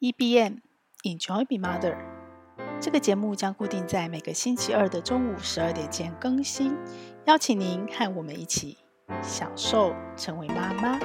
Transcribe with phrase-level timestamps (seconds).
[0.00, 0.60] EBM
[1.04, 1.94] Enjoy Be Mother，
[2.80, 6.74] 这个节目将固定在每个星期二的中午十二点前更新，
[7.26, 8.78] 邀请您和我们一起
[9.20, 10.98] 享受成为妈妈。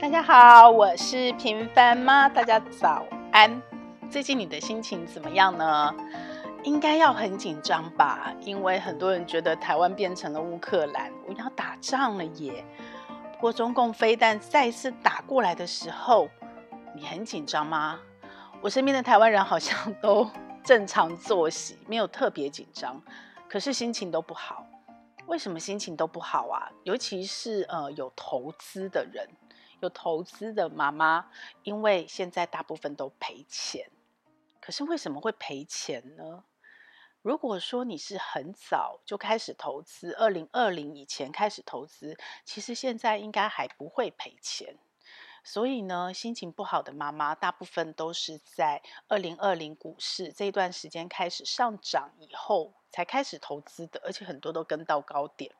[0.00, 3.62] 大家好，我是平凡妈，大家早安。
[4.10, 5.94] 最近你的心情怎么样呢？
[6.64, 12.64] 应该要很紧张吧，因为很多人觉得台湾变成了乌克兰，我要打仗了耶。
[13.34, 16.28] 不过中共飞弹再次打过来的时候，
[16.96, 18.00] 你很紧张吗？
[18.62, 20.26] 我身边的台湾人好像 都
[20.64, 22.98] 正常作息，没有特别紧张，
[23.46, 24.66] 可是心情都不好。
[25.26, 26.72] 为什么心情都不好啊？
[26.84, 29.28] 尤其是呃有投资的人，
[29.80, 31.26] 有投资的妈妈，
[31.64, 33.90] 因为现在大部分都赔钱。
[34.58, 36.44] 可是为什么会赔钱呢？
[37.20, 44.76] 如果说你是很早就开始投资，二零二零以前开始投资，其实现在应该还不会赔钱。
[45.48, 55.52] 所以呢，心情不好的妈妈，大部分都是在二零二零股市这段时间开始上涨以后才开始投资的，而且很多都跟到高点，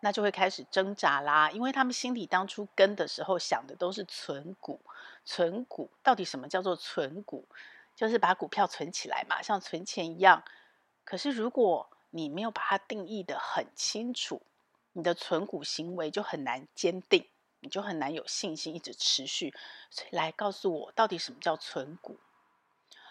[0.00, 1.50] 那就会开始挣扎啦。
[1.50, 4.78] 因为他们心里当初跟的时候想的都是存股，
[5.24, 7.46] 存股到底什么叫做存股？
[7.96, 10.44] 就是把股票存起来嘛，像存钱一样。
[11.02, 14.42] 可是如果你没有把它定义得很清楚，
[14.92, 17.26] 你的存股行为就很难坚定。
[17.60, 19.54] 你就很难有信心一直持续，
[19.90, 22.18] 所以来告诉我，到底什么叫存股？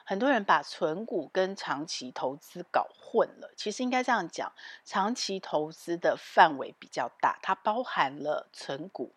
[0.05, 3.53] 很多人把存股跟长期投资搞混了。
[3.55, 4.51] 其实应该这样讲，
[4.83, 9.13] 长期投资的范围比较大，它包含了存股，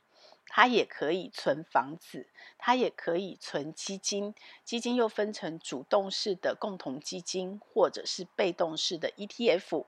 [0.49, 4.35] 它也可以存房子，它也可以存基金。
[4.67, 9.87] 基金又分成主动式的共同基金，或者是被动式的 ETF。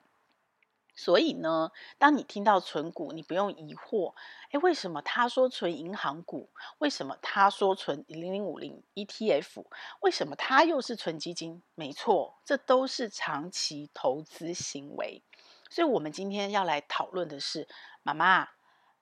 [0.97, 4.14] 所以呢，当你听到存股，你不用疑惑，
[4.53, 6.51] 诶，为什么他说存银行股？
[6.78, 9.64] 为什么他说存零零五零 ETF？
[10.01, 11.62] 为什么他又是存基金？
[11.75, 15.23] 没错，这都是长期投资行为。
[15.69, 17.67] 所以，我们今天要来讨论的是，
[18.02, 18.51] 妈妈，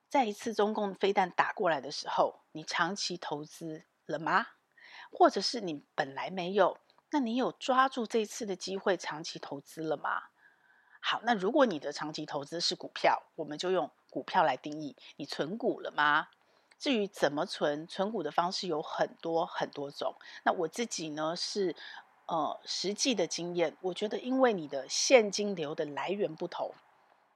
[0.09, 4.47] 在一次中共飞弹打过来的时候，你长期投资了吗？
[5.11, 6.79] 或者是你本来没有，
[7.11, 10.32] 那你有抓住这次的机会长期投资了吗？
[11.05, 14.97] 好，那如果你的长期投资是股票，我们就用股票来定义。
[15.17, 16.29] 你存股了吗？
[16.79, 20.15] 至于怎么存，存股的方式有很多很多种。
[20.45, 21.75] 那我自己呢是，
[22.27, 26.73] 呃，实际的经验，我觉得因为你的现金流的来源不同，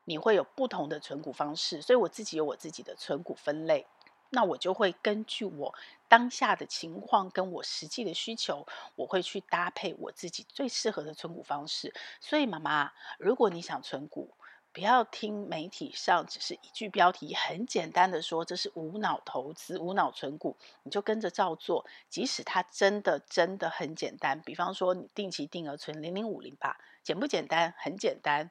[0.05, 1.83] 你会有不同的存股方式。
[1.83, 3.85] 所以我自己有我自己的存股分类。
[4.31, 5.75] 那我就会根据我
[6.09, 11.95] 当下的情况跟我实际的需求，我会去搭配我自己最适合的存股方式。
[12.21, 14.35] 所以妈妈，如果你想存股，
[14.73, 21.87] 不要听媒体上只是一句标题，很简单的说这是无脑投资、无脑存股，你就跟着照做。
[22.11, 27.73] 即使它真的真的很简单，比方说你定期定额存零零五零吧，简不简单？
[27.79, 28.51] 很简单，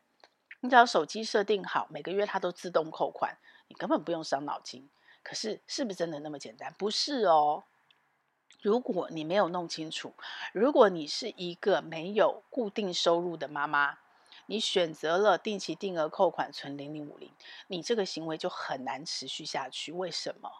[0.61, 3.37] 你只要手机设定好，每个月它都自动扣款，
[3.67, 4.89] 你根本不用伤脑筋。
[5.25, 6.71] 可是，是不是真的那么简单？
[6.77, 7.63] 不是哦。
[8.61, 10.13] 如果你没有弄清楚，
[10.53, 13.97] 如果你是一个没有固定收入的妈妈，
[14.45, 17.31] 你选择了定期定额扣款存零零五零，
[17.67, 19.91] 你这个行为就很难持续下去。
[19.91, 20.51] 为什么？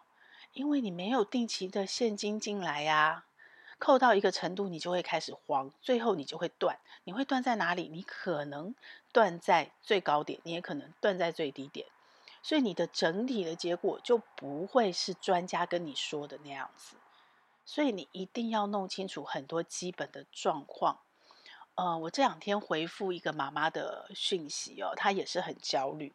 [0.52, 3.24] 因为你没有定期的现金进来呀。
[3.78, 6.78] 扣到一个程度，你就会开始慌，最后你就会断。
[7.04, 7.88] 你会断在哪里？
[7.88, 8.74] 你可能
[9.12, 11.86] 断在最高点，你也可能断在最低点。
[12.46, 16.94] 所以你的整体的结果就不会是专家跟你说的那样子，
[17.64, 21.00] 所以你一定要弄清楚很多基本的状况。
[21.74, 26.14] 呃，我这两天回复一个妈妈的讯息哦，她也是很焦虑，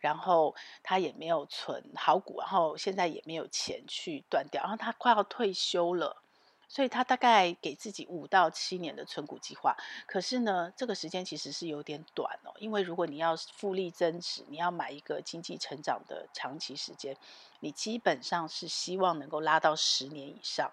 [0.00, 6.22] 然后她也没有存好股，然后现在也没有钱去断掉，然后她快要退休了。
[6.68, 12.52] 所以他大概给自己五到七年的存股计划，可是呢，这个时间其实是有点短哦。
[12.58, 17.16] 因为如果你要复利增值，你要买一个经济成长的长期时间，
[17.60, 20.72] 你基本上是希望能够拉到十年以上。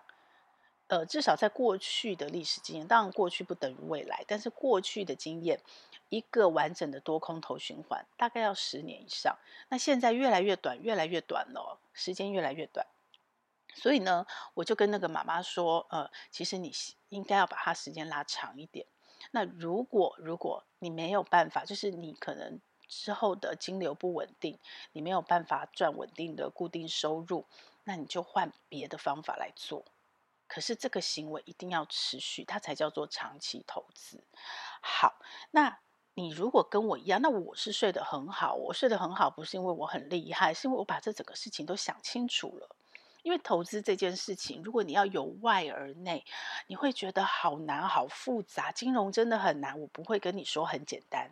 [0.87, 5.59] 呃，至少在过去的历史经验，当然过去不等于未来，但是过去的经验，
[6.09, 9.35] 一个完整的多空头循环大概要十年以上。
[9.69, 12.85] 那现在越来越短，越来越短了，时间越来越短。
[13.75, 16.71] 所以呢，我就跟那个妈妈说，呃，其实你
[17.09, 18.85] 应该要把它时间拉长一点。
[19.31, 24.59] 那如果如果你没有办法，就是你可能之后的金流不稳定，
[24.91, 27.45] 你没有办法赚稳定的固定收入，
[27.85, 29.85] 那你就换别的方法来做。
[30.47, 34.23] 可是这个行为一定要持续，它才叫做长期投资。
[34.81, 35.15] 好，
[35.51, 35.79] 那
[36.13, 42.75] 你如果跟我一样，那我是睡得很好，我睡得很好，不是因为我很厉害，是因为我把这整个事情都想清楚了。
[43.23, 46.23] 因为投资这件事情，如果你要由外而内，
[46.67, 48.71] 你会觉得好难、好复杂。
[48.71, 51.31] 金融真的很难，我不会跟你说很简单。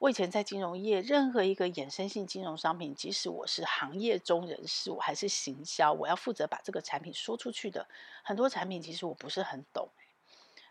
[0.00, 7.86] 我以前在金融业，任何一个衍生性金融商品，即使我是行业中人士，我还是行销，我要负责把这个产品说出去的，
[8.22, 9.88] 很多产品其实我不是很懂，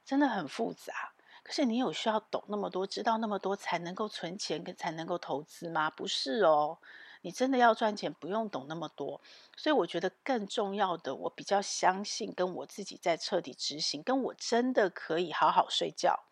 [0.03, 1.13] 真的很复杂。
[1.43, 5.89] 可是你有需要懂那么多、知道那么多才能够存钱、跟才能够投资吗？
[5.89, 6.77] 不是哦。
[7.21, 9.21] 你真的要赚钱，不用懂那么多。
[9.57, 16.25] 所以我觉得更重要的，我比较相信，跟我自己在彻底执行，跟我真的可以好好睡觉，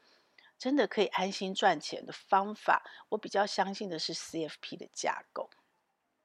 [0.58, 5.50] 真的可以安心赚钱的方法，我比较相信的是 CFP 的架构。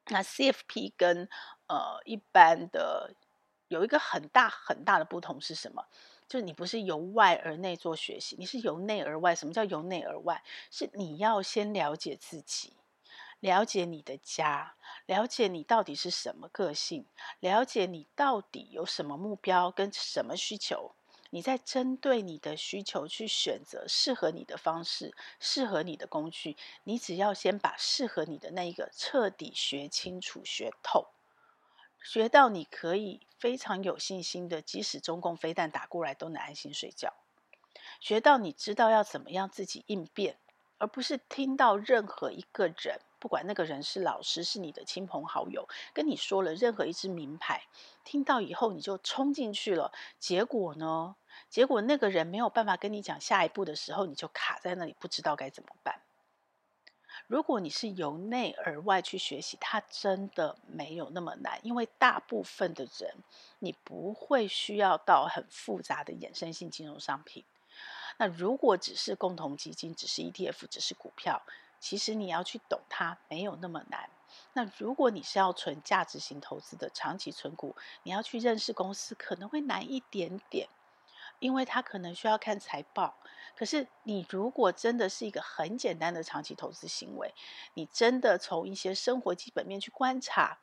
[0.06, 1.28] 那 CFP 跟
[1.68, 3.14] 呃一般的
[3.68, 5.86] 有一个很大很大的不同是什么？
[6.28, 9.34] 就是你不是由外而内做学习，你是由内而外。
[9.34, 10.42] 什么叫由内而外？
[10.70, 12.72] 是你要先了解自己。
[13.42, 17.04] 了解你的家，了解你到底是什么个性，
[17.40, 20.94] 了解你到底有什么目标跟什么需求，
[21.30, 26.56] 你再针对你的需求去选择适合你的方式，适合你的工具。
[26.84, 31.08] 你只要先把适合你的那一个彻底学清楚、学透，
[32.00, 37.12] 学到你可以非常有信心的，即使中共飞弹打过来都能安心睡觉，
[37.98, 40.38] 学到你知道要怎么样自己应变，
[40.78, 43.00] 而不是听到任何一个人。
[43.22, 47.62] 不管那个人是老师，是你的亲朋好友，跟你说了任何一支名牌，
[48.02, 49.92] 听到以后你就冲进去了。
[50.18, 51.14] 结果呢？
[51.48, 56.00] 结果那个人没有办法跟你讲下一步的时候，你就卡在那里，不知道该怎么办。
[57.28, 63.14] 如果你是由内而外去学习，它真的没有那么难，因为大部分的人，
[63.60, 67.44] 你不会需要到很复杂的衍生性金融商品。
[68.18, 71.40] 那如果只是共同基金，只是 ETF，只是股票。
[71.82, 74.08] 其实你要去懂它没有那么难。
[74.52, 77.74] 那如果你是要存价值型投资的长期存股，
[78.04, 80.68] 你要去认识公司可能会难一点点，
[81.40, 83.16] 因为它可能需要看财报。
[83.56, 87.34] 可是你如果真的是一个很简单的长期投资行为，
[87.74, 90.58] 你真的从一些生活基本面去观察，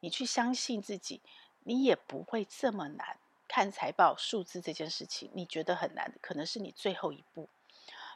[0.00, 1.22] 你去相信自己，
[1.62, 3.16] 你也不会这么难。
[3.48, 7.48] 看财报数字这件事情，你觉得很难，可能是你最后一步。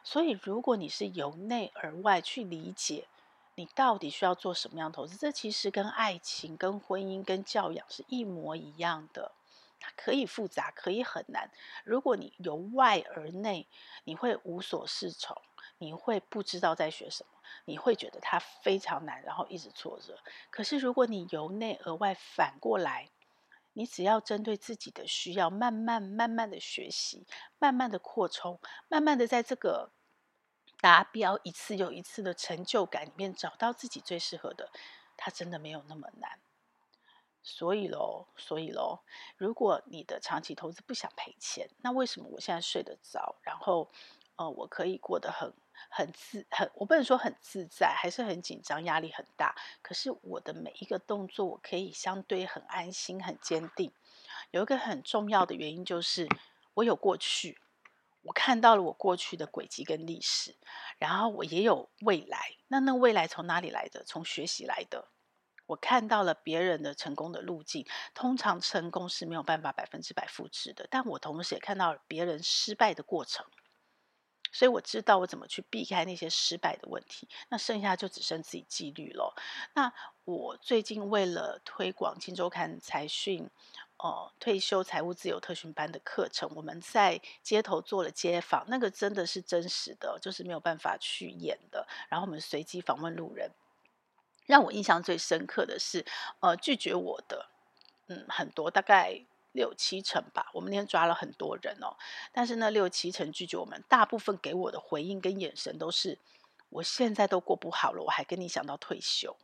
[0.03, 3.07] 所以，如果你是由内而外去理解，
[3.55, 9.31] 你到底需要做什么样的投资，这其实跟爱情、跟婚姻、跟教养是一模一样的。
[9.79, 11.49] 它可以复杂，可以很难。
[11.83, 13.65] 如果你由外而内，
[14.03, 15.35] 你会无所适从，
[15.79, 20.19] 你会不知道在学什么，你会觉得它非常难，然后一直挫折。
[20.51, 23.09] 可是，如果你由内而外，反过来，
[23.73, 27.25] 你只要针对自己的需要，慢慢慢慢的学习，
[27.57, 29.91] 慢慢的扩充，慢慢的在这个
[30.79, 34.71] 达标一次又一次的成就感里面，找到自己最适合的，
[35.15, 36.39] 它真的没有那么难。
[37.43, 38.99] 所以喽，所以喽，
[39.37, 43.89] 如果你的长期投资不想赔钱，那为什么我现在睡得着，然后
[44.35, 45.53] 呃，我可以过得很。
[45.89, 49.55] 很自很，我不能说很自在，还是很紧张，压力很大。
[49.81, 53.91] 可是我的每一个动作，我可以相对很安心、很坚定。
[54.51, 56.27] 有一个很重要的原因就是，
[56.73, 57.59] 我有过去，
[58.23, 60.55] 我看到了我过去的轨迹跟历史，
[60.97, 62.55] 然后我也有未来。
[62.67, 64.03] 那那未来从哪里来的？
[64.03, 65.07] 从学习来的。
[65.67, 73.45] 我看到了别人的成功的路径，通常成功是没有办法百分之百复制的，但我同时也看到了别人失败的过程。
[74.51, 79.33] 所以我知道我怎么去避开那些失败的问题，那剩下就只剩自己纪律了。
[79.73, 79.91] 那
[80.25, 83.49] 我最近为了推广《金周刊》财讯，
[83.97, 91.87] 呃，退休财务自由特训班的课程，我们在街头做了街访，那个真的是真实的，就是没有办法去演的。
[92.09, 93.49] 然后我们随机访问路人，
[94.45, 96.05] 让我印象最深刻的是，
[96.39, 97.47] 呃，拒绝我的，
[98.07, 99.25] 嗯，很多，大概。
[99.51, 101.97] 六七成吧，我们那天抓了很多人哦，
[102.31, 106.17] 但是那六七成拒绝我们，大部分给我的回应跟眼神都是：
[106.69, 109.35] 我现在都过不好了，我还跟你想到退休；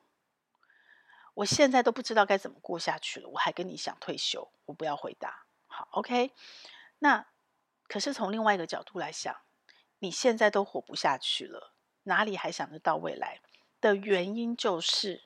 [1.34, 4.50] 我现在都不知道该怎么过下去了，我还跟你想退休。
[4.66, 6.32] 我不要回答，好，OK。
[7.00, 7.26] 那
[7.88, 9.36] 可是从另外一个角度来想，
[10.00, 11.74] 你现在都活不下去了，
[12.04, 13.42] 哪里还想得到未来？
[13.80, 15.24] 的原因就是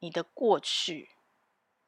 [0.00, 1.15] 你的过去。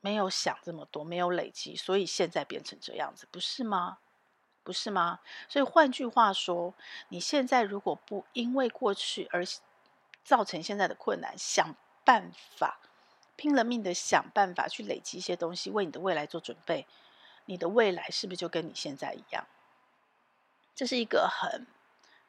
[0.00, 3.99] 没有想这么多，没有累积，所以现在变成这样子，不是吗？
[4.62, 5.21] 不是吗？
[5.49, 6.75] 所以换句话说，
[7.09, 9.43] 你现在如果不因为过去而
[10.23, 11.75] 造成现在的困难，想
[12.05, 12.78] 办法，
[13.35, 16.87] 拼了命的想办法去累积一些东西，为你的未来做准备，
[17.47, 19.47] 你的未来是不是就跟你现在一样？
[20.75, 21.67] 这是一个很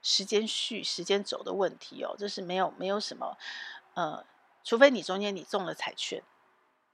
[0.01, 2.15] 时间序、时间轴的问题哦。
[2.17, 3.37] 这是没有没有什么，
[3.95, 4.25] 呃，
[4.63, 6.23] 除非你中间你中了彩券。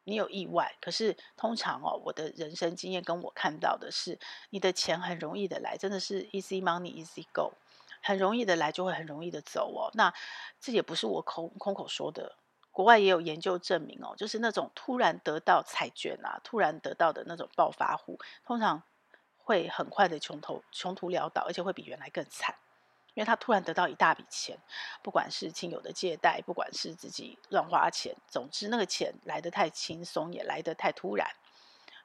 [0.05, 4.17] 你有意外，可是通常哦，我的人生经验跟我看到的是，
[4.51, 7.51] 你的钱很容易的来，真的是 easy money easy go，
[8.01, 9.91] 很容易的来就会很容易的走哦。
[9.95, 10.13] 那
[10.61, 12.35] 这也不是我口空口说的，
[12.71, 18.83] 国外也有研究证明哦，就是那种突然得到彩券啊，突然得到的那种暴发户，通常
[19.37, 22.55] 会很快的穷途穷途潦倒，而且会比原来更惨。
[23.15, 24.55] 因为他突然得到一大笔钱，
[25.01, 31.27] 不管是亲友的借贷，不管是自己乱花钱，总之那个钱来得太轻松，也来得太突然，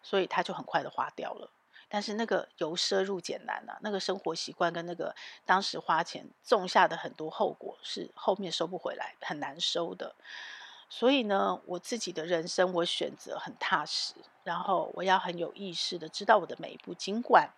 [0.02, 1.50] 所以他就很快的花掉了。
[1.88, 5.12] 但是那个由奢入俭难啊，那个生活习惯跟那个
[5.44, 10.14] 当时花钱种下的很多后果，是后面收不回来，很难收的。
[10.88, 14.14] 所以呢，我自己的人生，我选择很踏实，
[14.44, 17.50] 然后我要很有意识的知道我的每一步，尽管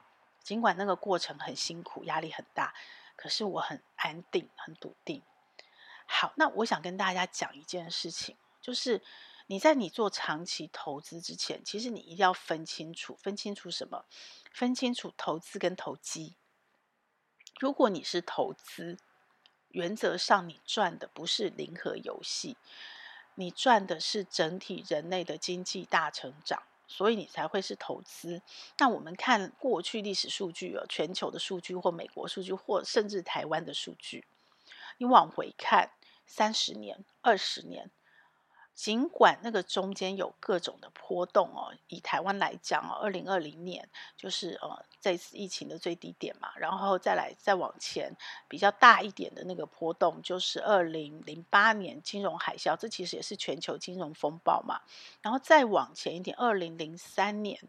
[0.43, 2.73] 尽管那个过程很辛苦，压力很大。
[3.17, 5.23] 可是我很安定，很笃定。
[6.07, 9.03] 好，那我想跟大家讲一件事情，就是
[9.47, 14.05] 你在你做长期投资之前，其实你一定要分清楚，分清楚什么？
[14.53, 16.37] 分清楚投资跟投机。
[17.61, 18.99] 如果你是投资，
[19.69, 22.57] 原则上你赚的不是零和游戏，
[23.37, 26.63] 你赚的是整体人类的经济大成长。
[26.93, 28.43] 所以你才会是投资。
[28.79, 34.27] 那我们看过去历史数据哦，全球的数据或美国数据，或甚至台湾的数据，
[34.99, 35.91] 你往回看
[36.27, 37.91] 三十年、二十年。
[38.75, 48.17] 尽管那个中间有各种的波动哦，以台湾来讲哦，二零二零年就是呃这次疫情的最低点嘛，然后再来再往前
[48.49, 54.81] 比较大一点的那个波动，就是二零零八年金融海啸，这其实也是全球金融风暴嘛。
[55.21, 57.61] 然后再往前一点，二零零三年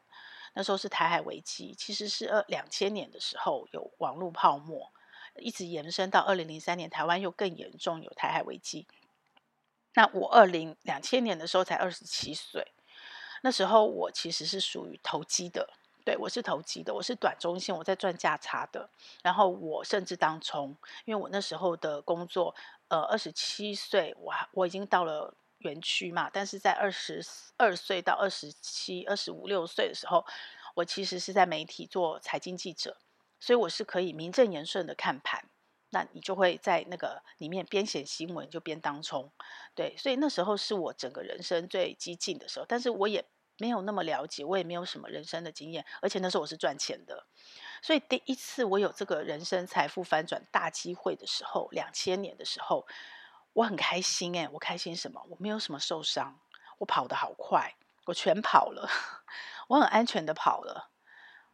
[0.53, 4.91] 那时候是台海危机，其实是二两千年的时候有网络泡沫，
[5.35, 8.87] 一直延伸到二零零三年，台湾又更严重，有台海危机。
[9.95, 12.73] 那我二零两千年的时候才二十七岁，
[13.41, 15.69] 那时候我其实是属于投机的，
[16.03, 18.89] 对，我是投机的，我是短中线，我在赚价差的。
[19.21, 22.55] 然后我甚至当冲，因为我那时候的工作，
[22.87, 27.23] 呃，二十七岁，我我已经到了园区嘛，但是在二十
[27.57, 30.25] 二岁到二十七、二十五六岁的时候，
[30.75, 32.97] 我其实是在媒体做财经记者，
[33.39, 35.45] 所以我是可以名正言顺的看盘。
[35.93, 39.31] 那你就会在那个里面边写新闻就边当冲，
[39.75, 43.23] 对，所以那时候是我整个人生最激进的时候，但是我也
[43.59, 47.27] 没有那么了解，我也没有什么人生的经验，而且那时候我是赚钱的，
[47.83, 52.87] 所以第一次我有这个人生财富翻转大机会的时候，两千年的时候，
[53.53, 55.23] 我很开心诶，我开心什么？
[55.29, 56.39] 我没有什么受伤，
[56.79, 57.75] 我跑得好快，
[58.07, 58.89] 我全跑了，
[59.69, 60.89] 我很安全的跑了。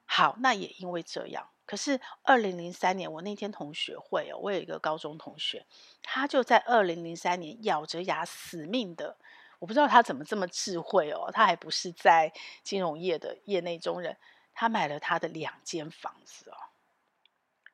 [0.05, 1.50] 好，那也因为这样。
[1.69, 5.63] 可是，二零零三年我那天同学会哦，我有一个高中同学，
[6.01, 9.15] 他就在二零零三年咬着牙死命的，
[9.59, 12.33] 我不知道他怎么这么智慧哦，他还不是在
[12.63, 14.17] 金融业的业内中人，
[14.55, 16.57] 他买了他的两间房子哦，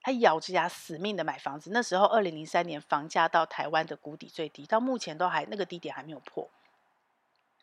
[0.01, 1.69] 他咬着牙死命的买房子。
[1.71, 6.49] 那时候二零零三年房价到台湾的谷底最低，到目前都还那个低点还没有破。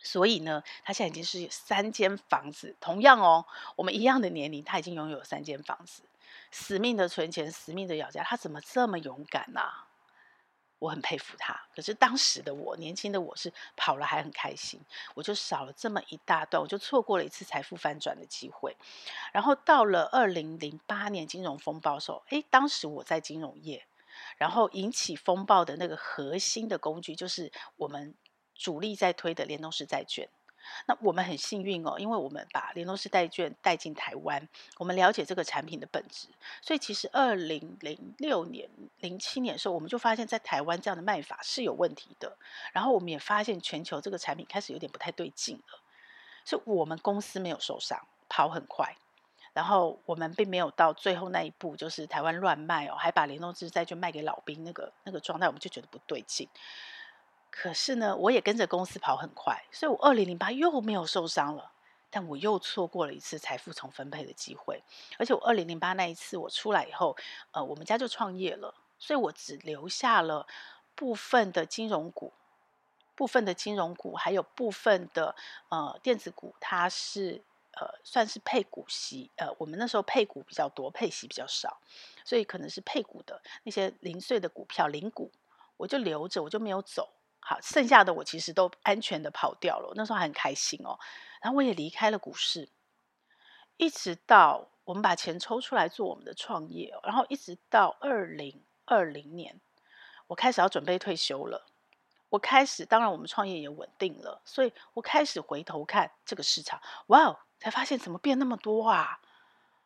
[0.02, 3.44] 所以呢，他现在已经是三间房子，同样哦，
[3.76, 6.02] 我们一样的年龄，他已经拥有三间房子，
[6.52, 9.60] 死命的存钱，死命的咬价，他怎么这么勇敢呢、
[10.78, 11.60] 我很佩服他。
[11.74, 14.80] 可是当时的我，年轻的我是跑了还很开心，
[15.14, 18.76] 我就少了这么一大段，我就错过了一次财富翻转的机会。
[19.32, 23.84] 然后到了二零零八年金融风暴的时候，诶，当时我在金融业，
[24.36, 28.14] 然后引起风暴的那个核心的工具就是我们。
[28.54, 30.28] 主力在推的联动式债券，
[30.86, 36.28] 那我们很幸运哦，因为我们把联动式债券带进台湾，我们了解这个产品的本质，
[36.60, 38.68] 所以其实二零零六年、
[39.00, 42.36] 零七年的时候，我们就发现，在台湾这样的卖法是有问题的。
[42.72, 45.80] 然后我们也发现，全球这个产品开始有点不太对劲了，
[46.44, 48.96] 所以我们公司没有受伤，跑很快。
[49.52, 56.48] 然后我们并没有到最后那一步，就是台湾乱卖哦，还把联动式债券卖给老兵那个那个状态，我们就觉得不对劲。
[57.54, 61.70] 可是呢，我也跟着公司跑很快，所以我二零零八又没有受伤了，
[62.10, 64.82] 但我又错过了一次财富重分配的机会。
[65.18, 67.14] 而且我二零零八那一次我出来以后，
[67.50, 70.46] 呃，我们家就创业了，所以我只留下了
[70.94, 72.32] 部分的金融股，
[73.14, 75.36] 部分的金融股，还有部分的
[75.68, 77.42] 呃电子股，它是
[77.72, 81.78] 呃算是配股息，呃，我们那时候配股比较多，配息比较少，
[82.24, 85.30] 所以可能是配股的那些零碎的股票零股，
[85.76, 87.10] 我就留着，我就没有走。
[87.44, 90.96] 好，剩下的我其实都安全的跑掉了，那时候还很开心哦。
[91.40, 92.68] 然后我也离开了股市，
[93.76, 99.60] 一直到我们把钱抽出来做我们的创业，然后一直到二零二零年，
[100.28, 101.66] 我开始要准备退休了。
[102.28, 109.20] 我开始，当然我们创业也稳定了，所以我开始回头看这个市场，哇哦，才发现怎么变那么多啊，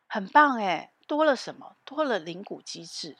[0.07, 1.75] 很棒诶，多了什么？
[1.83, 3.17] 多了零股机制。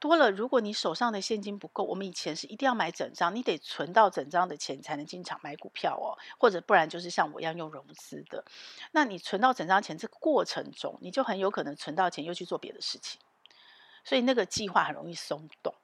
[0.00, 8.42] 多了，如果你手上的现金不够，我们以前是一定要买整张，你得存到整张的钱才能进场买股票哦，或者不然就是像我一样用融资的。
[8.92, 13.20] 那你存到整张钱这个过程中，你就很有可能存到钱又去做别的事情，
[14.02, 15.74] 所以那个计划很容易松动。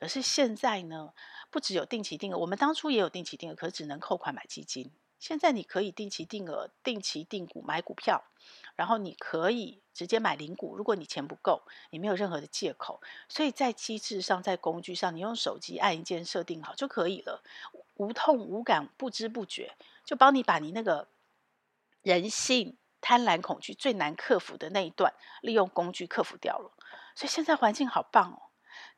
[0.00, 1.12] 可是现在呢，
[1.50, 4.90] 不只有定期定额，我们当初也有定期定额，可是只能扣款买基金。
[5.18, 8.24] 现在你可以定期定额、定期定股买股票，
[8.76, 10.76] 然后你可以直接买零股。
[10.76, 17.42] 如果你钱不够，你没有任何的借口，所以在机制上、在工具上，你用手机按一键设定好就可以了，
[17.96, 21.08] 无痛无感，不知不觉就帮你把你那个
[22.02, 26.70] 人性、贪婪、恐惧最难克服的那一段，利用工具克服掉了。
[27.16, 28.42] 所以现在环境好棒哦！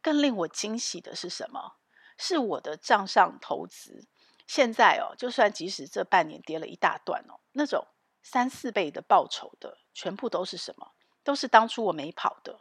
[0.02, 1.76] 更令我惊喜的是什么？
[2.18, 4.04] 是我的账上投资。
[4.52, 7.86] 现在哦，就算即使这半年跌了一大段哦，那种
[8.20, 10.90] 三四倍的报酬的，全部都是什么？
[11.22, 12.58] 都是当初我没跑的，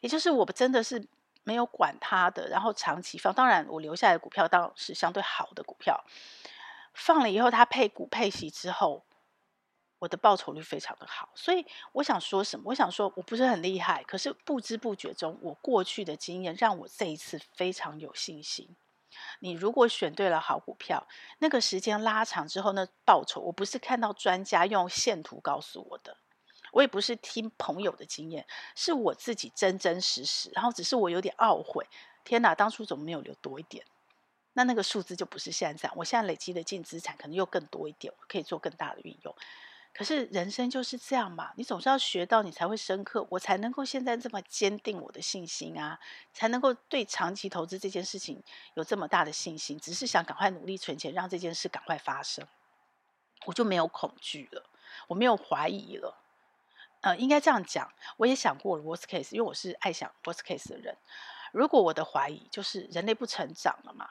[0.00, 1.06] 也就是我真的是
[1.44, 3.32] 没有管它的，然后长期放。
[3.32, 6.04] 当然，我留下来的股票当然是相对好的股票，
[6.94, 9.04] 放了以后它配股配息之后，
[10.00, 11.28] 我的报酬率非常的好。
[11.36, 12.70] 所以我想说什么？
[12.70, 18.74] 我想说我不是很厉害，可是不知不觉中，我过去的经验让我这一次非常有信心。
[19.40, 21.06] 你如果选对了好股票，
[21.38, 26.16] 那个时间拉长之后，那报酬，我不是看到专家用线图告诉我的，
[26.72, 30.50] 我也不是听朋友的经验，是我自己真真实实。
[30.54, 31.86] 然后只是我有点懊悔，
[32.24, 33.84] 天哪，当初怎么没有留多一点？
[34.52, 35.96] 那那个数字就不是现在这样。
[35.96, 39.34] 我现在累积的净资产可能又更多一点，我可以做更大的运用。
[39.92, 45.98] 可是人生就是这样嘛，你总是要学到，你才会深刻，我才能够现在这么坚定我的信心啊，
[46.32, 48.42] 才能够对长期投资这件事情
[48.74, 49.78] 有这么大的信心。
[49.78, 52.46] 只是想赶快努力存钱，让这件事赶快发生，
[53.44, 54.64] 我就没有恐惧了，
[55.08, 56.16] 我没有怀疑了。
[57.02, 60.96] 呃，应该这样讲，我也想过了 worst case，因为我是爱想 worst case 的人。
[61.52, 64.10] 如果我的怀疑就是人类不成长了嘛，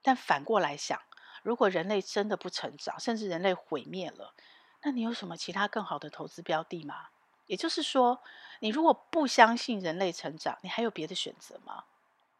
[0.00, 1.00] 但反过来想，
[1.42, 4.32] 如果人类真的不成长，甚至人类毁灭了。
[4.82, 7.08] 那你有什么其他更好的投资标的吗？
[7.46, 8.20] 也就是说，
[8.60, 11.84] 你如果不相信人类成长，你还有别的选择吗？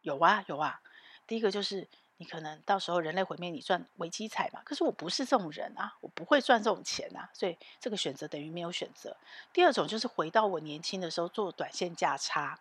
[0.01, 0.81] 有啊，有啊。
[1.25, 4.61] 第一个就是你可能到时候人类毁灭，你赚危机财嘛。
[4.63, 9.17] 可是我不是这种人啊，我不会赚这种钱啊，所以这个选择等于没有选择。
[9.51, 12.59] 第二种就是回到我年轻的时候做短线价差。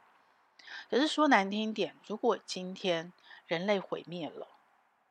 [0.91, 3.12] 可是说难听点，如果今天
[3.47, 4.49] 人类毁灭了，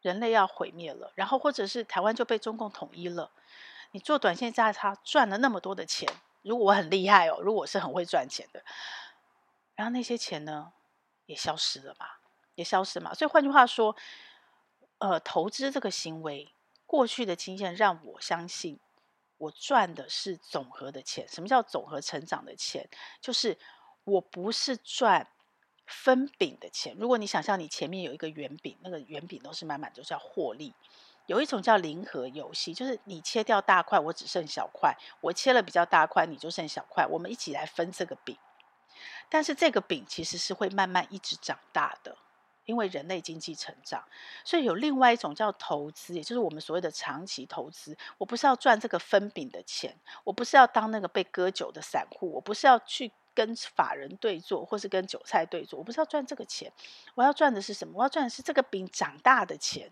[0.02, 3.32] 人类要毁灭了，然后或者是台湾就被中共统一了。
[3.98, 6.08] 你做短线价差赚了那么多的钱，
[6.44, 8.64] 如果我很厉害哦，如果我是很会赚钱的，
[9.74, 10.72] 然后那些钱呢
[11.26, 12.06] 也消失了嘛，
[12.54, 13.12] 也消失嘛。
[13.16, 13.96] 所以换句话说，
[15.00, 16.54] 呃，投资这个行为，
[16.86, 18.80] 过去的经验让我相信，
[19.40, 21.28] 我赚的是总和的钱。
[21.28, 22.88] 什么叫总和成长的钱？
[23.20, 23.58] 就是
[24.04, 25.28] 我不是赚
[25.88, 26.96] 分饼的钱。
[27.00, 30.76] 如果你想象你前面有一个圆饼，那个圆饼都是满满，都是要获利。
[31.28, 37.06] 有一种叫零和游戏，就是你切掉大块，我只剩小块；我切了比较大块，你就剩小块。
[37.06, 38.38] 我们一起来分这个饼，
[39.30, 42.18] 但是这个饼其实是会慢慢一直长大的，
[42.64, 44.04] 因为人类经济成长。
[44.46, 47.98] 所以有另外一种叫投资，也就是我们所谓的长期投资。
[48.18, 56.72] 我不是要赚这个分饼的钱，我不是要当那个被割韭的散户，我不是要去跟法人对做，或是跟韭菜对做，我不是要赚这个钱。
[57.16, 57.96] 我要赚的是什么？
[57.98, 59.92] 我要赚的是这个饼长大的钱。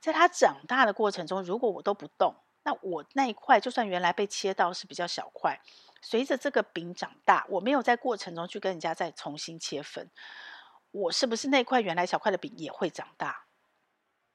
[0.00, 5.60] 在它长大的过程中，如果我都不动，那我那一块就算原来被切到是比较小块，
[6.02, 10.10] 随着这个饼长大，我没有在过程中去跟人家再重新切分，
[10.90, 13.44] 我是不是那块原来小块的饼也会长大？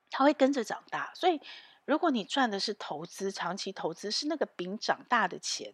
[0.09, 1.11] 它会跟着长大。
[1.15, 1.41] 所以，
[1.85, 5.73] 如果你赚的是投资，长期投资是那个饼长大的钱。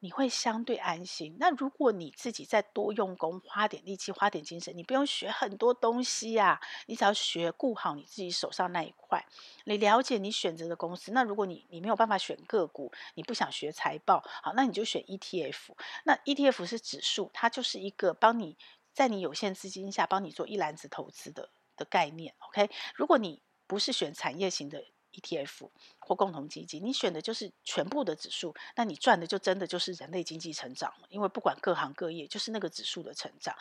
[0.00, 1.36] 你会相对安心。
[1.40, 9.24] 那如果你自己再多用功，花点力气，花点精神，你不用学很多东西呀、啊，你只要学顾好你自己手上那一块。
[9.64, 11.12] 你了解你选择的公司。
[11.12, 15.72] 那如果你你没有办法选个股，你不想学财报，好，那你就选 ETF。
[16.04, 18.56] 那 ETF 是指数，它就是一个帮你
[18.92, 22.34] 在你有限资金下帮你做一篮子投资的的概念。
[22.48, 24.84] OK，如果你不是选产业型的。
[25.16, 31.06] ETF 或共同基金，你选的就是全部的指数，那你赚的就真的就是人类经济成长了。
[31.08, 33.54] 因为不管各行各业，就是那个指数的成长，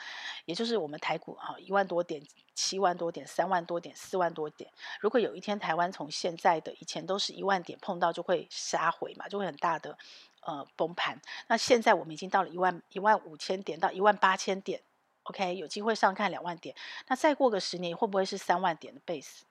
[0.46, 2.22] 也就是我们台股啊，一万多点、
[2.54, 4.70] 七万多点、三万多点、四万多点。
[5.00, 9.98] 如果有一天台湾从现在的以前都是一万点碰到就会杀回嘛，就会很大的
[10.42, 11.20] 呃崩盘。
[11.48, 14.82] 那现在我们已经到了一万一万五千点到一万八千点
[15.24, 16.76] ，OK，有机会上看两万点。
[17.08, 19.42] 那再过个十年会不会是三万点的 base？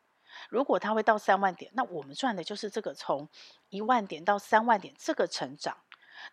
[0.48, 3.28] 如果它会到三万点，那我们赚的就是这个从
[3.70, 5.76] 一万点到三万点这个成长。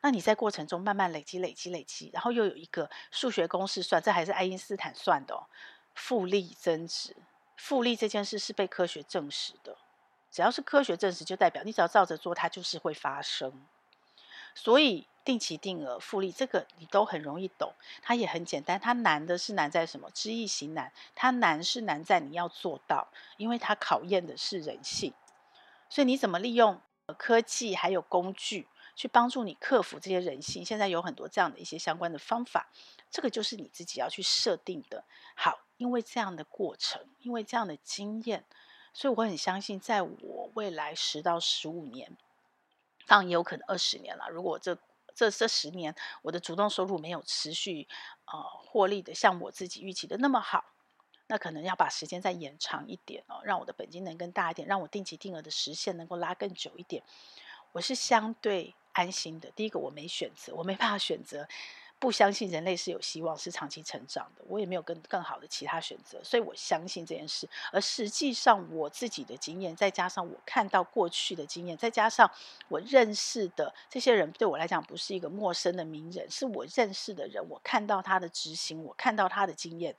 [0.01, 5.43] 那你在过程中慢慢累积、累积、累积，然后又有一个数学公式算，这还是爱因斯坦算的哦，
[5.95, 7.15] 复利增值。
[7.57, 9.75] 复利这件事是被科学证实的，
[10.31, 13.51] 只要是科学证实，就代表你只要照着做，它就是会发生。
[14.55, 18.79] 所以定期定额复利这个你都很容易懂，它也很简单。
[18.79, 20.09] 它难的是难在什么？
[20.11, 20.91] 知易行难。
[21.15, 25.13] 它难是难在你要做到，因为它考验的是人性。
[25.89, 26.81] 所以你怎么利用
[27.17, 30.63] 科技还有工具去帮助你克服这些人性？
[30.63, 32.69] 现在有很多这样的一些相关的方法，
[33.09, 35.03] 这个就是你自己要去设定的。
[35.35, 35.59] 好。
[35.77, 38.45] 因为这样的过程，因为这样的经验，
[38.93, 42.15] 所以我很相信，在我未来十到十五年，
[43.11, 44.29] 当然也有可能二十年了。
[44.29, 44.73] 如果这
[45.13, 47.85] 这这十年我的主动收入没有持续
[48.23, 50.63] 呃获利的像我自己预期的那么好，
[51.27, 57.03] 那可能要把时间再延长一点哦，让我的本金能更大一点，让我定期定额的实现能够拉更久一点。
[57.73, 59.51] 我是相对安心的。
[59.51, 61.45] 第一个，我没选择，我没办法选择。
[62.01, 64.43] 不相信人类是有希望，是长期成长的。
[64.47, 67.47] 我也没有更更好的其他选择，所以我相信这件事。
[67.71, 72.27] 而实际上，我自己的经验，再加上我看到过去的经验，再加上
[72.69, 77.47] 我认识的这些人，对我来讲不是一个陌生的名人，是我认识的人。
[77.47, 79.95] 我看到他的执行，我看到他的经验。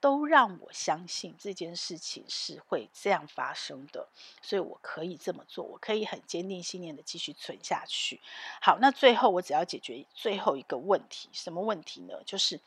[0.00, 4.08] 都让我相信这件事情是会这样发生的，
[4.42, 8.20] 所以我可以这么做，我可以很坚定信念的继续存下去。
[8.60, 12.22] 好，那最后我只要解决最后一个问题，什么问题呢？
[12.24, 12.60] 就是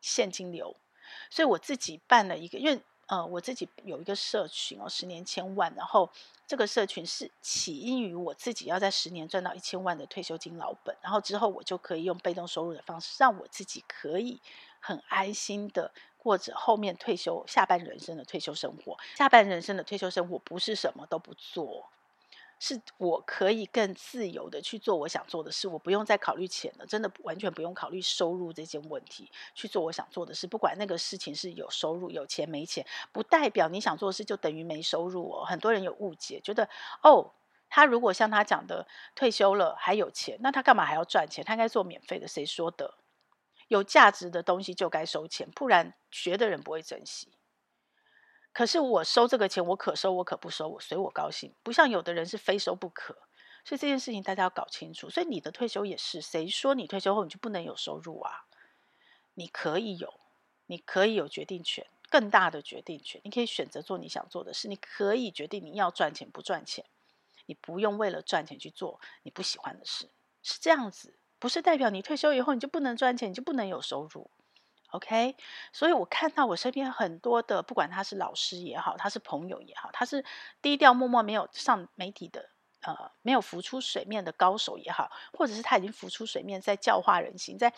[0.00, 0.74] 现金流。
[1.30, 6.10] 所以我自己办了一个，因为呃，我自己有一个社群哦，十年千万，然后
[6.46, 14.40] 这个社群是起因于我自己要在十年赚到一千万的退休金老本，然后之后我就可以用被动收入的方式，让我自己可以
[14.80, 15.92] 很安心的。
[16.26, 21.88] 或者后面退休下半人生的退休生活，下半人生的退休生活不是什么都不做，
[22.58, 35.44] 是我可以更自由的去做我想做的事，我不用再考虑钱了，真的完全不用考虑收入这件问题，去做我想做的事，不管那个事情是有收入、有钱没钱，不代表你想做的事就等于没收入哦。
[35.44, 36.68] 很多人有误解，觉得
[37.04, 37.30] 哦，
[37.70, 38.84] 他如果像他讲的
[39.14, 41.44] 退休了还有钱，那他干嘛还要赚钱？
[41.44, 42.94] 他应该做免费的，谁说的？
[43.68, 47.28] 有价值的东西就该收钱，不然学的人不会珍惜。
[48.52, 51.52] 可是我收这个钱，我可收，我可不收，我随我高兴。
[51.62, 53.14] 不像有的人是非收不可，
[53.64, 55.10] 所以这件事情大家要搞清楚。
[55.10, 58.46] 所以你的退休也是，谁说你退休后你就不能有收入啊？
[59.34, 60.14] 你可以有，
[60.66, 63.20] 你可以有决定权，更大的决定权。
[63.24, 66.86] 你可以选择做你想做的事，你可以决定你要赚钱不赚钱，
[67.44, 70.08] 你不用为了赚钱去做你不喜欢的事，
[70.42, 71.12] 是这样子。
[71.38, 74.30] 不是代表你退休以后你就不能赚钱，你就不能有收入
[74.90, 75.36] ，OK？
[75.72, 80.24] 所以我看到我身边很多的，不管他是老师也好，他是朋友也好，他是
[80.62, 82.50] 低调默默没有上媒体的，
[82.82, 87.72] 呃，没有浮出水面的高手也好，或者是他已经浮出水面，在教化人心，在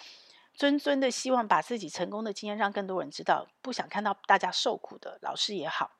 [0.57, 5.92] 谆谆的希望把自己成功的经验让更多人知道，不想看到大家受苦的老师也好。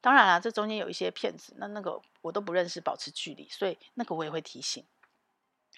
[0.00, 4.84] 当然了，这中间有一些骗子，那那个我都不认识，保持距离，所以那个我也会提醒。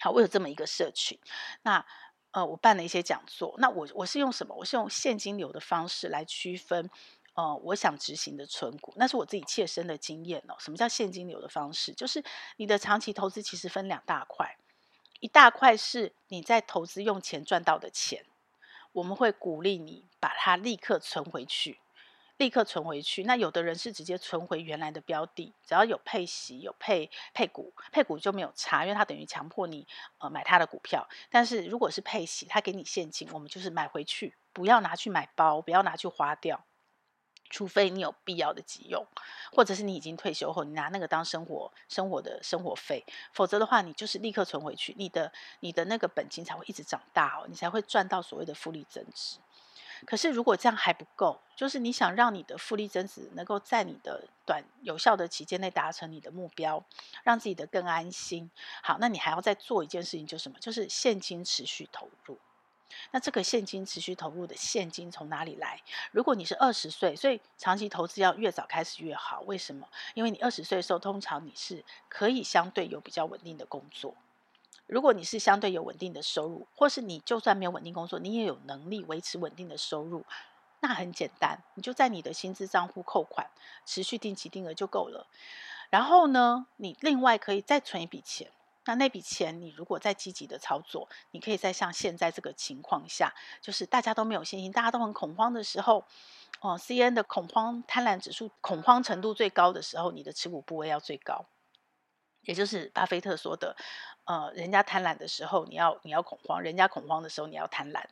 [0.00, 1.18] 好，我有这么一个社群，
[1.62, 1.84] 那
[2.30, 3.54] 呃，我办了一些讲座。
[3.58, 4.54] 那我我是用什么？
[4.54, 6.88] 我是用现金流的方式来区分，
[7.34, 10.54] 呃，我想执行的存股，那是我自己切身的经验哦。
[10.58, 11.92] 什么叫现金流的方式？
[11.92, 12.24] 就是
[12.56, 14.56] 你的长期投资其实分两大块，
[15.20, 18.24] 一大块是你在投资用钱赚到的钱，
[18.92, 21.78] 我们会鼓励你把它立刻存回去。
[22.40, 23.24] 立刻存回去。
[23.24, 31.06] 那有的人是直接存回原来的标的，只要有配息、有配配股，配股就没有差，因为他等于强迫你呃买他的股票。
[31.28, 36.64] 但是如果是配息，他给你现金，我们就是买回去，不要拿去买包，不要拿去花掉，
[37.50, 39.06] 除非你有必要的急用，
[39.52, 49.36] 或者是你已经退休后，你拿那个当生活生活的生活费，否则的话，你就是立刻存回去，你的你的那个本金才会一直长大哦，你才会赚到所谓的复利增值。
[50.06, 56.84] 可是，如果这样还不够，就是你想让你的复利增值能够在你的短有效的期间内达成你的目标，
[57.22, 58.50] 让自己的更安心。
[58.82, 60.58] 好，那你还要再做一件事情，就是什么？
[60.58, 62.38] 就是现金持续投入。
[63.12, 65.80] 那这个现金持续投入的现金从哪里来？
[66.10, 69.42] 如果你是二十岁，所以长期投资要越早开始越好。
[69.42, 69.88] 为什么？
[70.14, 74.14] 因为你二十岁的时候，通常你是可以相对有比较稳定的工作。
[74.90, 80.24] 如果你是相对有稳定的收入，或是你就算没有稳定工作，你也有能力维持稳定的收入，
[80.80, 83.48] 那很简单，你就在你的薪资账户扣款，
[83.86, 85.28] 持续定期定额就够了。
[85.90, 88.50] 然后呢，你另外可以再存一笔钱，
[88.86, 96.04] 那那笔钱你如果再积极的操作，你可以在像现在这个情况下，就是大家都没有信心，大家都很恐慌的时候，
[96.60, 101.46] 哦，CN 的恐慌贪婪指数恐慌程度最高的时候，你的持股部位要最高，
[102.42, 103.76] 也就是巴菲特说的，
[104.24, 108.02] 呃，人家贪婪的时候你要你要恐慌，人家恐慌的时候你要贪婪。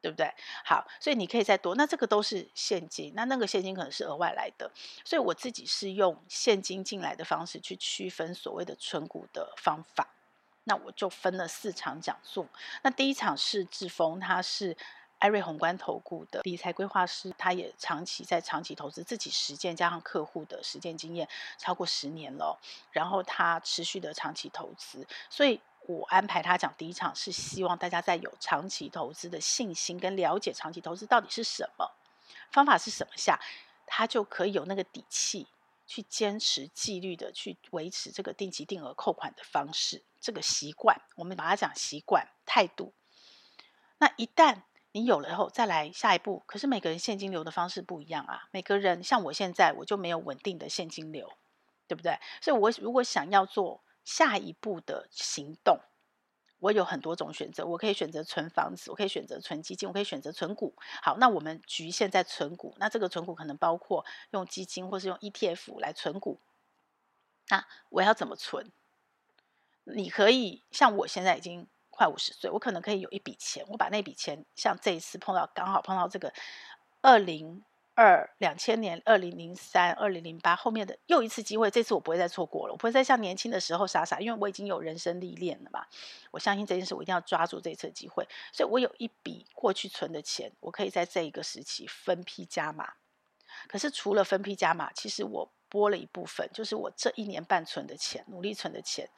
[0.00, 0.32] 对不对？
[0.64, 4.70] 好，所以你可以再多，那这个都是现金，那那个现金可能是额外来的，
[5.04, 10.06] 所以我自己是用现金进来的方式去区分所谓的存股的方法。
[10.62, 12.46] 那我就分了四场讲座，
[12.82, 14.76] 那第一场是志峰，他是
[15.18, 21.28] 艾瑞宏观投顾的理财规划师，他也长期在长期投资，自己实践加上客户的实践经验
[21.58, 22.58] 超过十年了，
[22.90, 25.60] 然后他持续的长期投资，所以。
[25.86, 31.90] 我安排他讲第一场，是希望大家在有长期投资的信心跟了解长期投资到底是什么，
[32.50, 33.40] 方法是什么下，
[33.86, 35.46] 他就可以有那个底气
[35.86, 42.92] 去坚持纪律的去维持这个定期定额扣款的方式，这个习惯，我们把它讲习惯态度。
[43.96, 44.60] 那一旦
[44.92, 46.42] 你有了以后，再来下一步。
[46.46, 51.32] 可是每个人现金流的方式不一样啊，每个人像我现在我就没有稳定的现金流，
[51.86, 52.18] 对不对？
[52.40, 53.82] 所以我如果想要做。
[54.04, 55.80] 下一步的行动，
[56.60, 57.66] 我有很多种选择。
[57.66, 60.74] 我可以选择存房子，我可以选择存基金，我可以选择存股。
[61.02, 62.74] 好，那我们局限在存股。
[62.78, 66.40] 那这个存股可能包括用基金，或是用 ETF 来存股。
[67.50, 68.72] 那我要怎么存？
[69.84, 71.68] 你可以像我现在已经
[71.98, 76.32] 快五十岁，我可能可以有一笔钱，我把那笔钱，像这一次碰到刚好碰到这个
[77.00, 77.64] 二零。
[78.00, 82.72] 二两千年、二零零三、二零零八后面的又一次机会，这次我不会再错过了。
[82.72, 85.84] 我不会再像年轻的时候傻傻，因为我已经有人生历练了嘛。
[86.30, 88.24] 我相信这件事，我一定要抓住这次机会。
[88.52, 92.92] 所以我有一笔过去存的钱，我可以在这一个时期分批加码。
[93.66, 99.10] 可是除了分批加码，其实我拨了一部分，就是我这一年半存的钱，努力存的钱，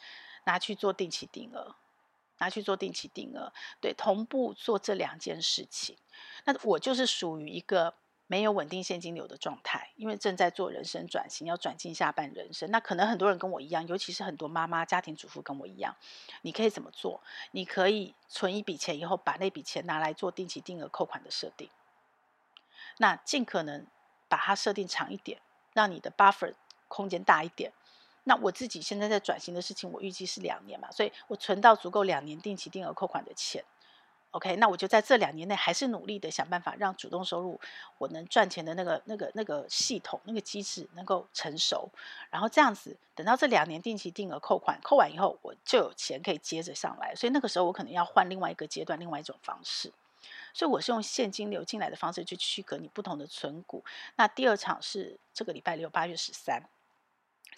[0.47, 1.77] 拿去做定期定额，
[2.41, 5.97] 拿去做定期定额，对，同步做这两件事情。
[6.45, 7.95] 那我就是属于一个。
[8.33, 12.71] 没有稳定现金流的状态，因为正在做人生转型，要转进下半人生。
[12.71, 15.97] 那可能很多人跟我一样，尤其是很多妈妈、家庭主妇跟我一样。
[16.43, 17.21] 你可以怎么做？
[17.51, 21.69] 你可以存一笔钱，以后把那笔钱拿来做定期定额扣款的设定。
[22.99, 23.85] 那尽可能
[24.29, 25.41] 把它设定长一点，
[25.73, 26.55] 让你的 buffer
[26.87, 27.73] 空间大一点。
[28.25, 33.65] 那我自己现在在转型的事情，我预计是两年嘛，所以我存到足够两年定期定额扣款的钱。
[34.33, 37.61] OK，那我就在这两年内还是努力的想办法，让主动收入
[37.99, 41.91] 我能赚钱的那个、那个、那个系统、那个机制能够成熟，
[42.31, 47.13] 然后这样子，等到这两年定期定额扣款扣完以后，我就有钱可以接着上来。
[47.17, 49.93] 所以那个时候我可能要换另外一个阶段、另外一种方式。
[50.55, 53.85] 所以我是用现金流进来的方式去区隔你不同的存股。
[54.15, 56.63] 那第二场是这个礼拜六，八月十三。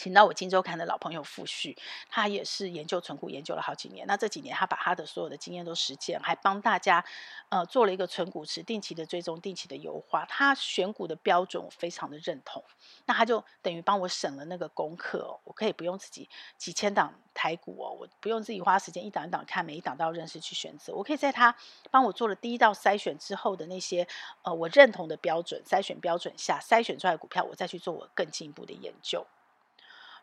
[0.03, 1.79] 请到我金周刊的老朋友傅旭，
[2.11, 4.05] 他也是研究存股研究了好几年。
[4.09, 7.05] 那这几年他把他的所有的经验都实践，还帮大家
[7.51, 10.25] 呃做了一个存股池定期的追踪、定期的优化。
[10.29, 12.65] 他选股的标准我非常的认同。
[13.07, 20.93] 那他就等于帮我省了那个功课，我可以不用自己几千档台股哦，我不用自己花时间一档一档看，每一档都要认识去选择。
[20.93, 21.55] 我可以在他
[21.93, 24.05] 帮我做了第一道筛选之后的那些
[24.43, 29.25] 呃我认同的标准筛选标准下筛选出来的股票，我再去做我更进一步的研究。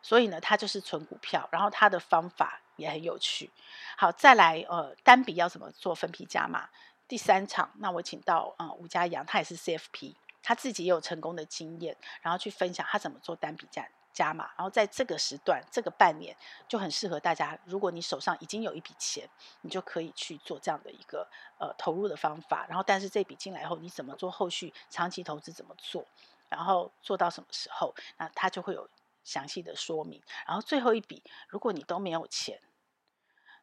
[0.02, 3.50] 所以呢，他就是存股票，然后他的方法也很有趣。
[3.96, 6.68] 好，再来呃，单笔要怎么做分批加码？
[7.06, 14.48] 第三场，那我请到啊吴家阳，他也是 CFP，他自己也有成功的经验，然后去分享他怎么做单笔加加码。
[14.56, 16.36] 然后在这个时段，这个半年
[16.68, 17.58] 就很适合大家。
[17.64, 19.28] 如果你手上已经有一笔钱，
[19.62, 22.64] 你就可以去做这样的一个呃投入的方法。
[22.68, 26.06] 然后，但是这笔进来后，你怎么做后续长期投资怎么做？
[26.48, 27.92] 然后做到什么时候？
[28.16, 28.88] 那他就会有。
[29.24, 32.60] 详细的说明，然后最后一笔，如果你都没有钱，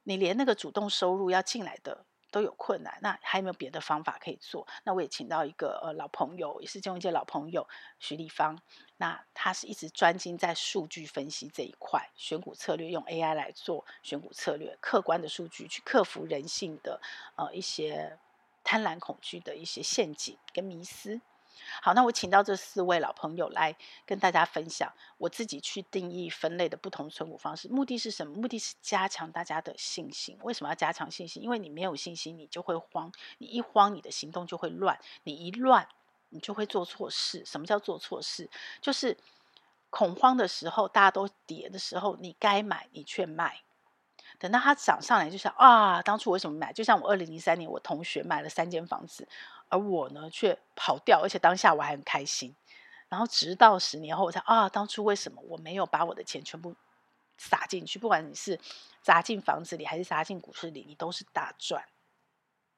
[0.03, 4.67] 你连那个主动收入要进来的都有困难，那还有没有别的方法可以做？
[4.83, 7.67] 那我也请到一个呃老朋友，也是金融界老朋友
[7.99, 8.61] 徐立方，
[8.97, 17.01] 那他是一直专精在数据分析这一块，选股策略用 AI 来做选股策略，客观的数据去克服人性的
[17.35, 18.17] 呃一些
[18.63, 21.21] 贪婪恐惧的一些陷阱跟迷思。
[21.81, 28.35] 好，那我请到这四位老朋友来跟大家分享我自己去定义分类的不同存股方式，目的是什么？
[28.35, 30.37] 目的是加强大家的信心。
[30.43, 31.41] 为什么要加强信心？
[31.43, 35.87] 因为你没有信心，你就会慌，你一慌，你的行动就会乱，你一乱，
[36.29, 37.43] 你就会做错事。
[37.45, 38.49] 什么叫做错事？
[38.81, 39.17] 就是
[39.89, 43.61] 恐慌的时候，大家都跌的时候，你该买你却卖，
[44.37, 46.73] 等到它涨上来，就想啊，当初为什么买？
[46.73, 49.27] 就像我二零零三年，我同学买了三间房子。
[49.69, 52.56] 而我呢，却跑掉，而且当下我还很开心。
[53.10, 56.75] 然后直到十年后，我才啊，当初为什么我没有把我的钱全部
[57.38, 58.60] 撒进去，不管你是
[59.01, 61.84] 砸进房子里还是砸进股市里，你都是大赚。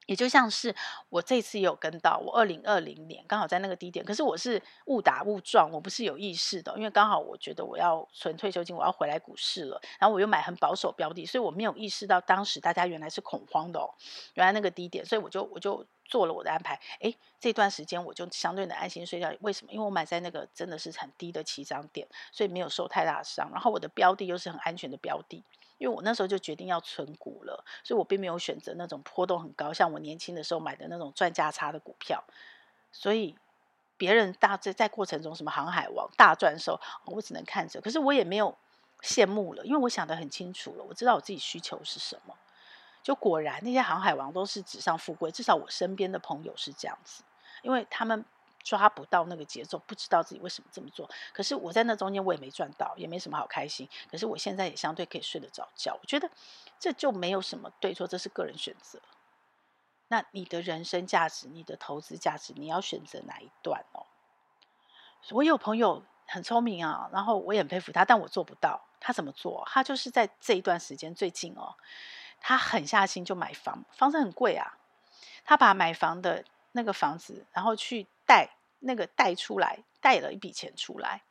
[0.10, 0.74] 也就像是
[1.10, 13.93] 我这次也有跟到，我二零二零年刚好在那个低点，可是我是误打误撞，我不是有意识的，因为刚好我觉得我要存退休金，我要回来股市了，然后我又买很保守标的，所以我没有意识到当时大家原来是恐慌的哦，
[14.34, 19.72] 原来那个低点，所以我就我就做了我的安排，诶，这段时间我就相对的安心睡觉，为什么？
[19.72, 25.43] 因为我买在那个真的是很低的起涨点，所以没有受太大伤，然后我的标的又是很安全的标的。
[25.79, 32.23] 因为我那时候就决定要存股了，所以我并没有选择那种波动很高，像我年轻的时候买的那种赚价差的股票。
[32.91, 33.35] 所以
[33.97, 37.81] 别人大在在过程中什么航海王大赚的时候，我只能看着。
[37.81, 38.55] 可是我也没有
[39.01, 42.35] 羡慕了，因为我想得很清楚了，我知道我自己需求是什么。
[43.01, 47.23] 就果然那些航海王都是纸上富贵，至少我身边的朋友是这样子，
[47.63, 48.23] 因为他们。
[48.69, 51.10] 抓不到那个节奏，不知道自己为什么这么做。
[51.34, 53.89] 可是我在那中间，我也没赚到，也没什么好开心。
[54.12, 55.97] 可是我现在也相对可以睡得着觉。
[55.99, 56.29] 我觉得
[56.79, 58.99] 这就没有什么对错，这是个人选择。
[60.10, 64.05] 那你的人生价值，你的投资价值，你要选择哪一段哦？
[65.32, 68.79] 我有朋友很聪明啊，然后我也很佩服他，但我做不到。
[68.99, 69.63] 他怎么做？
[69.65, 71.73] 他就是在这一段时间最近哦，
[72.39, 74.77] 他狠下心就买房，房子很贵啊。
[75.43, 78.59] 他把买房的那个房子，然后去贷。
[78.79, 81.21] 那个贷出来，贷了一笔钱出来，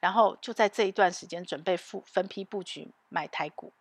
[0.00, 3.72] 然后就在这一段时间准备分分批布局买台股，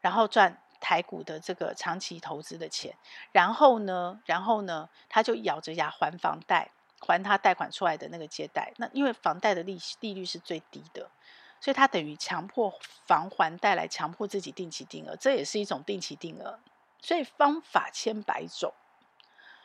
[0.00, 2.96] 然后赚台股的这个长期投资的钱，
[3.32, 8.72] 然后呢，然后呢，他就咬着牙还房贷，还他贷款出来的那个借贷。
[8.76, 11.10] 那因为房贷的利息利率是最低的，
[11.60, 12.72] 所以他等于强迫
[13.06, 16.58] 房还贷来强迫自己定期定额，这也是一种定期定额。
[17.00, 18.72] 所以方法千百种。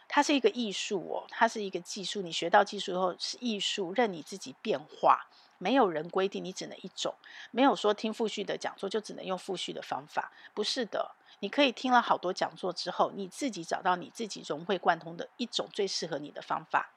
[0.09, 2.21] 它是一个艺术哦，它是一个技术。
[2.21, 5.27] 你学到技术以后是艺术，任你自己变化。
[5.61, 7.13] 没有人规定你只能一种，
[7.51, 11.11] 没有说听复序的讲座就只能用复序的方法，不是的。
[11.41, 16.91] 你可以听了好多讲座之后，你自己找到你自己融会贯通的一种最适合你的方法。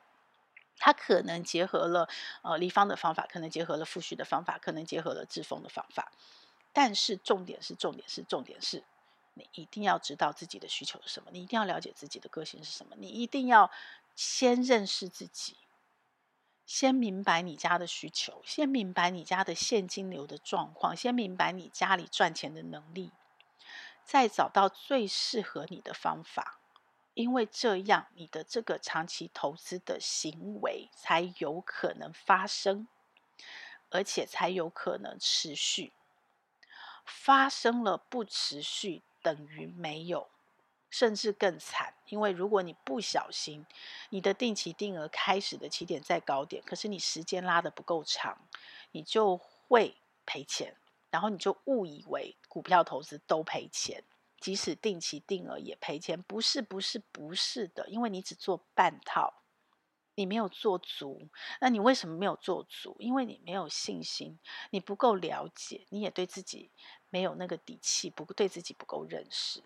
[0.79, 2.09] 它可能结合了
[2.43, 6.13] 呃黎芳的方法，可能结合了复序的方法，可能结合了志峰的方法。
[6.73, 8.85] 但是重点是重点是重点是。
[9.35, 13.71] 你一定要知道自己的需求是什么，你一定要了解自己的个性是什么，你一定要
[14.15, 15.57] 先认识自己，
[16.67, 23.11] 先明白你家的需求，先明白你家的现金流的状况，先明白你家里赚钱的能力，
[24.05, 26.61] 再找到最适合你的方法，
[27.15, 32.87] 因为这样你的这个长期投资的行为才有可能发生，
[33.91, 35.93] 而且才有可能持续。
[37.05, 39.03] 发生了不持续。
[39.23, 40.29] 等于没有，
[40.91, 41.95] 甚至更惨。
[42.09, 43.65] 因为如果你不小心，
[44.11, 48.39] 你的定期定额开始的起点再高点，可是你时间拉得不够长，
[48.91, 50.77] 你就会赔钱。
[51.11, 54.03] 然后你就误以为股票投资都赔钱，
[54.41, 56.23] 即使定期定额也赔钱。
[56.23, 59.43] 不是，不是，不是的，因为你只做半套，
[60.15, 61.29] 你没有做足。
[61.61, 62.97] 那你为什么没有做足？
[62.99, 64.39] 因为你没有信心，
[64.71, 66.71] 你不够了解，你也对自己。
[67.13, 69.63] 没有那个底气，不对自己不够认识，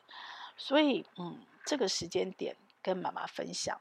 [0.57, 3.81] 所以嗯，这个时间点跟妈妈分享，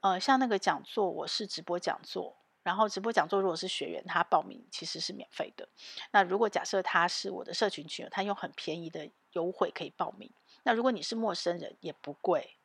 [0.00, 5.66] 呃，像那个讲座，我是直播讲座，然后直播讲座如果是学员，他报名其实是免费的。
[6.10, 10.30] 那如果假设他是我的社群群友，他用很便宜的优惠可以报名。
[10.62, 12.58] 那如果你是陌生人，也不贵，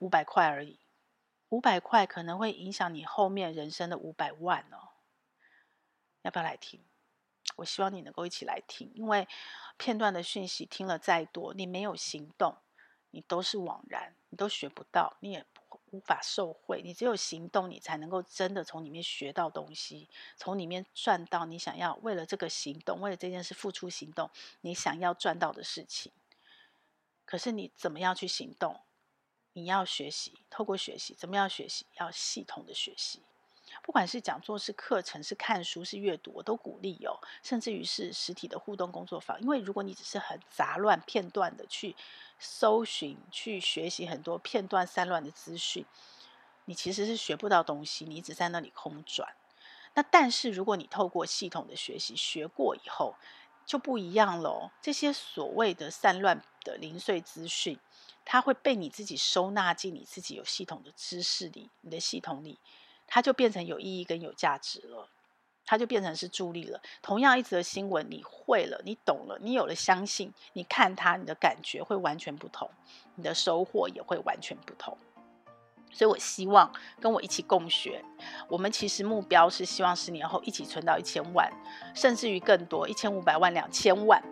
[0.00, 0.78] 五百块而已，
[1.48, 4.92] 五百块可能会影响你后面人生的五百万哦。
[6.20, 6.78] 要不要来听？
[7.56, 9.26] 我希望你能够一起来听，因为
[9.76, 12.56] 片段的讯息听了再多，你没有行动，
[13.10, 15.44] 你都是枉然，你都学不到，你也
[15.90, 16.80] 无法受惠。
[16.82, 24.30] 你只有行动，你才能够真的从里面学到东西，从里面赚到你想要为了这个行动，为了这件事付出行动，
[24.62, 26.12] 你想要赚到的事情。
[27.24, 28.80] 可是你怎么样去行动？
[29.54, 31.84] 你要学习，透过学习，怎么样学习？
[31.96, 33.22] 要系统的学习。
[33.82, 37.18] 不管是讲座、是课程、是看书、是阅读，我都鼓励哦。
[37.42, 41.96] 甚至于是实体的互动工作坊，因为如果你只是很杂乱、片段的去
[42.38, 45.84] 搜寻、去学习很多片段散乱的资讯，
[46.66, 49.34] 你其实是学不到东西，你一直在那里空转。
[49.94, 53.16] 那但是如果你透过系统的学习，学过以后
[53.66, 54.70] 就不一样喽。
[54.80, 57.76] 这些所谓的散乱的零碎资讯，
[58.24, 62.60] 它会被你自己收纳进你自己有系统的知识里，你的系统里。
[63.14, 65.06] 它就变成有意义跟有价值了，
[65.66, 66.80] 它就变成是助力了。
[67.02, 72.70] 同样一则新闻，你会了，你懂了，你有了相信，你看它，你的感觉会完全不同，
[73.16, 74.96] 你的收获也会完全不同。
[75.92, 78.02] 所以我希望跟我一起共学。
[78.48, 81.52] 我们其实目标是希望十年后一起存到一千万，
[81.94, 84.22] 甚至于更多，一千五百万、两千万。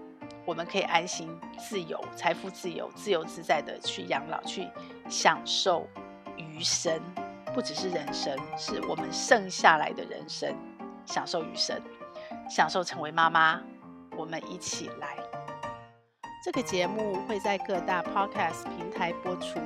[0.47, 1.29] 我们可以安心、
[1.59, 4.67] 自由、财富自由、自由自在的去养老，去
[5.11, 5.87] 享受
[6.39, 6.99] 余生，
[7.53, 10.55] 不只是人生，是我们剩下来的人生，
[11.05, 11.81] 享受余生，
[12.49, 13.61] 享受成为妈妈。
[14.17, 15.17] 我们一起来。
[16.43, 19.61] 这个节目会在各大 Podcast 平台播出。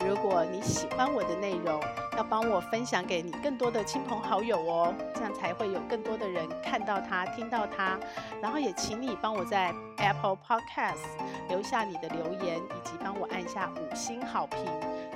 [0.00, 1.80] 如果你喜欢我的内容，
[2.16, 7.98] 要帮我分享给你更多的亲朋好友哦，这样才会有更多的人看到它、听到它。
[8.40, 11.04] 然后也请你帮我在 Apple Podcast
[11.48, 14.64] 留下你的留言，以及帮我按下五星好评，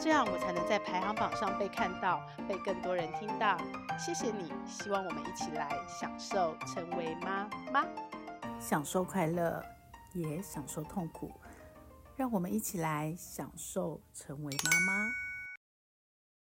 [0.00, 3.58] 这样我才能在排行榜上被看到，被更多人听到。
[3.98, 7.84] 谢谢你，希望我们一起来享受成为妈妈，
[8.60, 9.60] 享受快乐，
[10.14, 11.32] 也享受痛苦。
[12.14, 15.27] 让我们一起来享受成为妈妈。